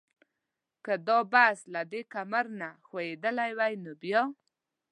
[0.85, 4.21] که دا بس له دې کمر نه ښویېدلی وای نو بیا؟